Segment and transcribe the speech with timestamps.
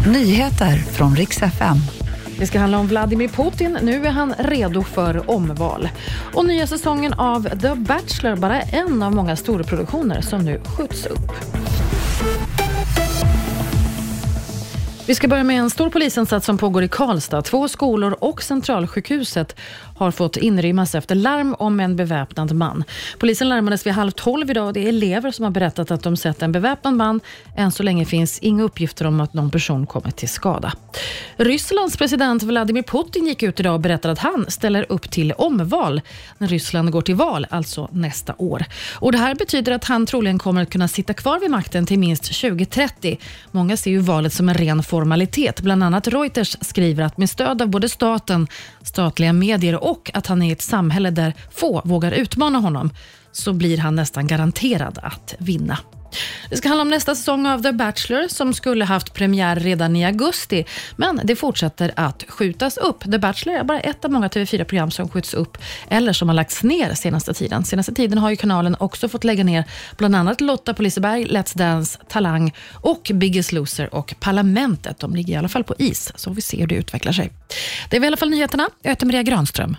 [0.00, 1.76] Nyheter från riks FM.
[2.38, 3.78] Det ska handla om Vladimir Putin.
[3.82, 5.88] Nu är han redo för omval.
[6.34, 11.32] Och nya säsongen av The Bachelor, bara en av många storproduktioner som nu skjuts upp.
[15.06, 17.42] Vi ska börja med en stor polisinsats som pågår i Karlstad.
[17.42, 19.56] Två skolor och Centralsjukhuset
[19.96, 22.84] har fått inrymmas efter larm om en beväpnad man.
[23.18, 26.16] Polisen larmades vid halv tolv idag och det är elever som har berättat att de
[26.16, 27.20] sett en beväpnad man.
[27.56, 30.72] Än så länge finns inga uppgifter om att någon person kommit till skada.
[31.36, 36.00] Rysslands president Vladimir Putin gick ut idag och berättade att han ställer upp till omval
[36.38, 38.64] när Ryssland går till val, alltså nästa år.
[38.94, 41.98] Och Det här betyder att han troligen kommer att kunna sitta kvar vid makten till
[41.98, 43.18] minst 2030.
[43.50, 45.60] Många ser ju valet som en ren formalitet.
[45.60, 48.48] Bland annat Reuters skriver att med stöd av både staten,
[48.82, 52.90] statliga medier och att han är i ett samhälle där få vågar utmana honom
[53.32, 55.78] så blir han nästan garanterad att vinna.
[56.50, 60.04] Det ska handla om nästa säsong av The Bachelor som skulle haft premiär redan i
[60.04, 60.64] augusti,
[60.96, 63.00] men det fortsätter att skjutas upp.
[63.00, 66.62] The Bachelor är bara ett av många TV4-program som skjuts upp eller som har lagts
[66.62, 67.64] ner senaste tiden.
[67.64, 69.64] Senaste tiden har ju kanalen också fått lägga ner
[69.96, 74.98] bland annat Lotta på Liseberg, Let's Dance, Talang och Biggest Loser och Parlamentet.
[74.98, 77.32] De ligger i alla fall på is, så vi ser hur det utvecklar sig.
[77.90, 78.68] Det är i alla fall nyheterna.
[78.82, 79.76] Jag heter Maria Granström.